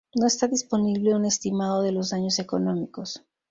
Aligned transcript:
No 0.15 0.25
está 0.25 0.47
disponible 0.47 1.13
un 1.13 1.25
estimado 1.25 1.83
de 1.83 1.91
los 1.91 2.09
daños 2.09 2.39
económicos. 2.39 3.23